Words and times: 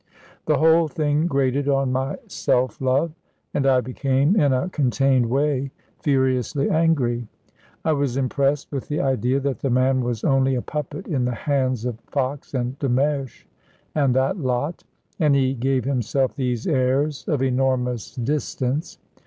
The 0.47 0.57
whole 0.57 0.87
thing 0.87 1.27
grated 1.27 1.69
on 1.69 1.91
my 1.91 2.17
self 2.25 2.81
love 2.81 3.11
and 3.53 3.67
I 3.67 3.81
became, 3.81 4.35
in 4.35 4.51
a 4.51 4.67
contained 4.67 5.27
way, 5.29 5.69
furiously 5.99 6.71
angry. 6.71 7.27
I 7.85 7.93
was 7.93 8.17
impressed 8.17 8.71
with 8.71 8.87
the 8.87 8.99
idea 8.99 9.39
that 9.41 9.59
the 9.59 9.69
man 9.69 10.01
was 10.03 10.23
only 10.23 10.55
a 10.55 10.61
puppet 10.63 11.05
in 11.07 11.25
the 11.25 11.35
hands 11.35 11.85
of 11.85 11.99
Fox 12.07 12.55
and 12.55 12.79
de 12.79 12.89
Mersch, 12.89 13.45
and 13.93 14.15
that 14.15 14.39
lot. 14.39 14.83
And 15.19 15.35
he 15.35 15.53
gave 15.53 15.85
himself 15.85 16.33
these 16.35 16.65
airs 16.65 17.27
of 17.27 17.43
enormous 17.43 18.15
distance. 18.15 18.97